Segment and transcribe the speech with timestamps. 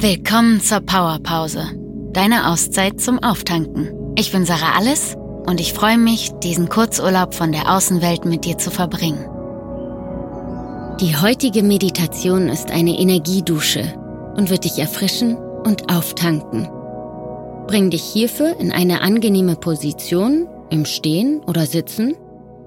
[0.00, 1.72] Willkommen zur Powerpause,
[2.12, 4.14] deine Auszeit zum Auftanken.
[4.14, 8.58] Ich bin Sarah Alles und ich freue mich, diesen Kurzurlaub von der Außenwelt mit dir
[8.58, 9.28] zu verbringen.
[11.00, 13.92] Die heutige Meditation ist eine Energiedusche
[14.36, 16.68] und wird dich erfrischen und auftanken.
[17.66, 22.14] Bring dich hierfür in eine angenehme Position, im Stehen oder Sitzen.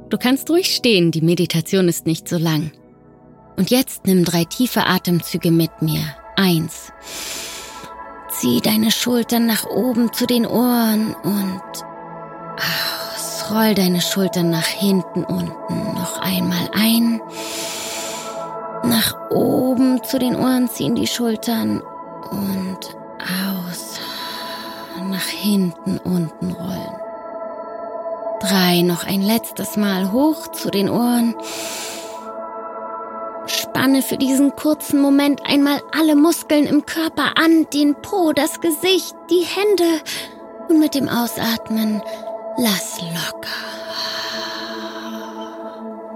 [0.10, 2.72] Du kannst ruhig stehen, die Meditation ist nicht so lang.
[3.56, 6.02] Und jetzt nimm drei tiefe Atemzüge mit mir.
[6.42, 6.92] Eins.
[8.30, 11.62] Zieh deine Schultern nach oben zu den Ohren und
[12.56, 13.52] aus.
[13.52, 15.94] Roll deine Schultern nach hinten unten.
[15.94, 17.22] Noch einmal ein.
[18.84, 21.80] Nach oben zu den Ohren ziehen die Schultern
[22.32, 22.80] und
[23.20, 24.00] aus.
[25.12, 26.96] Nach hinten unten rollen.
[28.40, 31.36] Drei, noch ein letztes Mal hoch zu den Ohren.
[33.74, 39.16] Spanne für diesen kurzen Moment einmal alle Muskeln im Körper an, den Po, das Gesicht,
[39.30, 40.02] die Hände.
[40.68, 42.02] Und mit dem Ausatmen
[42.58, 43.50] lass locker.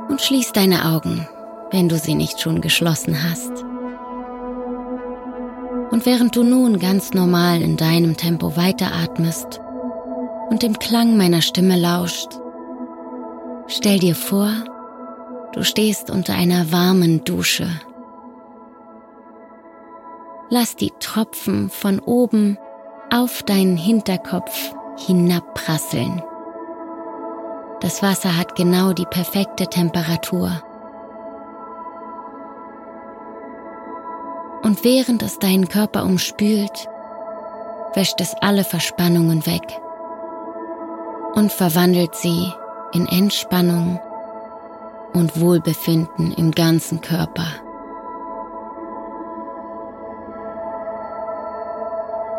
[0.10, 1.28] Und schließ deine Augen
[1.76, 3.52] wenn du sie nicht schon geschlossen hast.
[5.92, 9.60] Und während du nun ganz normal in deinem Tempo weiteratmest
[10.50, 12.30] und dem Klang meiner Stimme lauscht,
[13.68, 14.52] stell dir vor,
[15.56, 17.70] du stehst unter einer warmen Dusche.
[20.50, 22.58] Lass die Tropfen von oben
[23.10, 24.74] auf deinen Hinterkopf
[25.08, 26.22] hinabprasseln.
[27.80, 30.62] Das Wasser hat genau die perfekte Temperatur.
[34.62, 36.90] Und während es deinen Körper umspült,
[37.94, 39.80] wäscht es alle Verspannungen weg
[41.36, 42.52] und verwandelt sie
[42.92, 44.00] in Entspannung
[45.16, 47.48] und Wohlbefinden im ganzen Körper.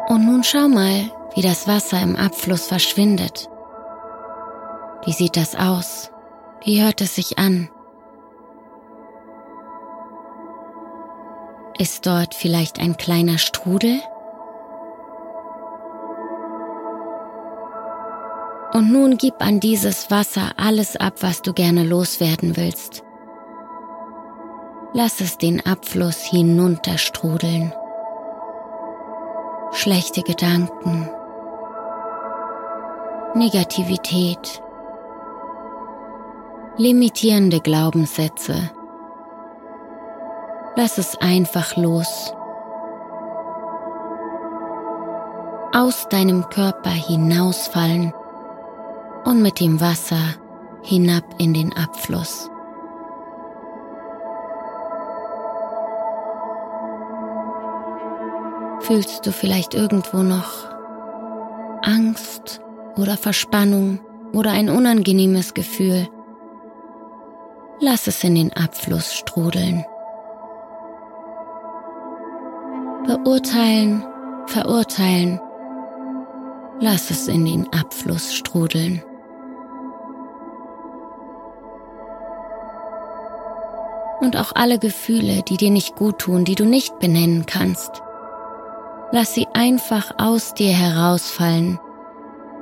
[0.08, 3.48] Und nun schau mal, wie das Wasser im Abfluss verschwindet.
[5.04, 6.10] Wie sieht das aus?
[6.64, 7.70] Wie hört es sich an?
[11.78, 14.00] Ist dort vielleicht ein kleiner Strudel?
[18.76, 23.03] Und nun gib an dieses Wasser alles ab, was du gerne loswerden willst.
[24.92, 27.72] Lass es den Abfluss hinunterstrudeln.
[29.72, 31.09] Schlechte Gedanken,
[33.34, 34.62] Negativität,
[36.76, 38.70] limitierende Glaubenssätze,
[40.75, 42.34] Lass es einfach los.
[45.72, 48.12] Aus deinem Körper hinausfallen
[49.26, 50.37] und mit dem Wasser
[50.82, 52.48] hinab in den Abfluss.
[58.81, 60.70] Fühlst du vielleicht irgendwo noch
[61.82, 62.60] Angst
[62.97, 63.98] oder Verspannung
[64.32, 66.08] oder ein unangenehmes Gefühl?
[67.81, 69.84] Lass es in den Abfluss strudeln.
[73.06, 74.04] Beurteilen,
[74.47, 75.41] verurteilen.
[76.78, 79.03] Lass es in den Abfluss strudeln.
[84.21, 88.03] Und auch alle Gefühle, die dir nicht gut tun, die du nicht benennen kannst.
[89.12, 91.78] Lass sie einfach aus dir herausfallen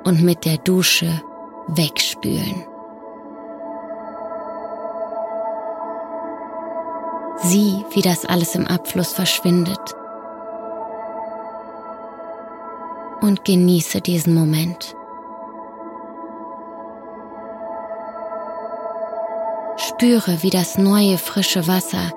[0.04, 1.22] und mit der Dusche
[1.68, 2.64] wegspülen.
[7.38, 9.94] Sieh, wie das alles im Abfluss verschwindet
[13.20, 14.94] und genieße diesen Moment.
[20.04, 22.12] Spüre, wie das neue, frische Wasser,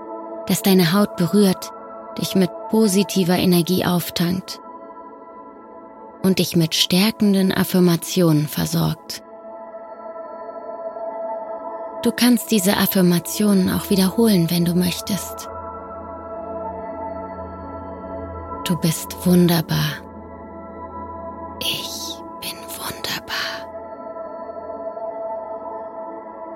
[0.47, 1.71] das deine Haut berührt,
[2.19, 4.59] dich mit positiver Energie auftankt
[6.21, 9.23] und dich mit stärkenden Affirmationen versorgt.
[12.03, 15.47] Du kannst diese Affirmationen auch wiederholen, wenn du möchtest.
[18.65, 20.06] Du bist wunderbar.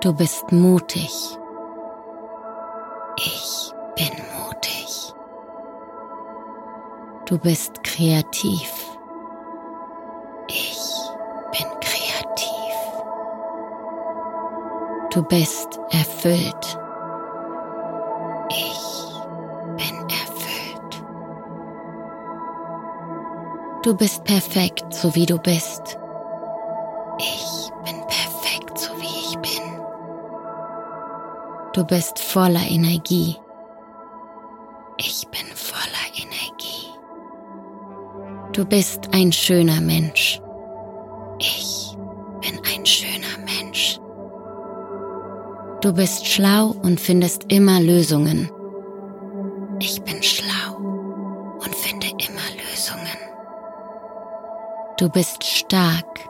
[0.02, 1.12] Du bist mutig.
[3.18, 5.14] Ich bin mutig.
[7.24, 8.98] Du bist kreativ.
[10.48, 10.82] Ich
[11.52, 12.74] bin kreativ.
[15.12, 16.78] Du bist erfüllt.
[18.48, 18.82] Ich
[19.76, 21.04] bin erfüllt.
[23.84, 25.96] Du bist perfekt, so wie du bist.
[31.74, 33.34] Du bist voller Energie.
[34.98, 36.88] Ich bin voller Energie.
[38.52, 40.38] Du bist ein schöner Mensch.
[41.38, 41.96] Ich
[42.42, 43.98] bin ein schöner Mensch.
[45.80, 48.50] Du bist schlau und findest immer Lösungen.
[49.80, 53.18] Ich bin schlau und finde immer Lösungen.
[54.98, 56.20] Du bist stark.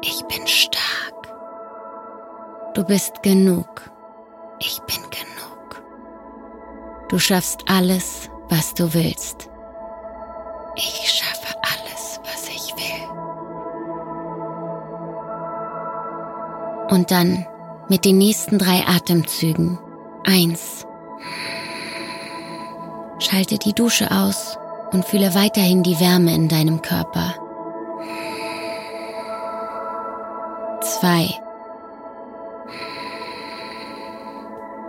[0.00, 1.34] Ich bin stark.
[2.74, 3.93] Du bist genug.
[4.66, 5.82] Ich bin genug.
[7.10, 9.50] Du schaffst alles, was du willst.
[10.74, 13.08] Ich schaffe alles, was ich will.
[16.88, 17.46] Und dann
[17.90, 19.78] mit den nächsten drei Atemzügen.
[20.26, 20.86] Eins.
[23.18, 24.56] Schalte die Dusche aus
[24.92, 27.34] und fühle weiterhin die Wärme in deinem Körper.
[30.80, 31.43] Zwei.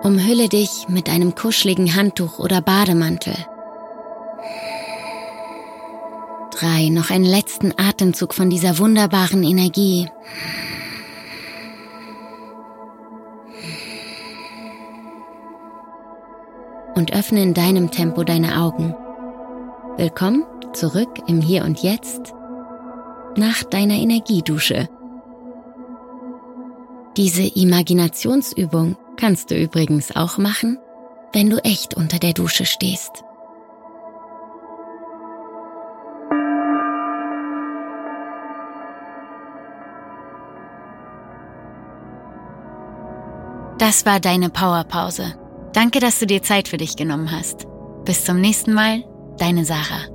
[0.06, 3.34] Umhülle dich mit einem kuscheligen Handtuch oder Bademantel.
[6.52, 10.07] Drei, noch einen letzten Atemzug von dieser wunderbaren Energie.
[16.94, 18.96] Und öffne in deinem Tempo deine Augen.
[19.98, 22.31] Willkommen zurück im Hier und Jetzt
[23.38, 24.88] nach deiner Energiedusche.
[27.18, 30.78] Diese Imaginationsübung kannst du übrigens auch machen,
[31.34, 33.24] wenn du echt unter der Dusche stehst.
[43.78, 45.36] Das war deine Powerpause.
[45.74, 47.68] Danke, dass du dir Zeit für dich genommen hast.
[48.06, 49.04] Bis zum nächsten Mal,
[49.38, 50.15] deine Sarah.